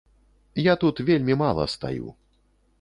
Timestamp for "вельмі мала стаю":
1.11-2.13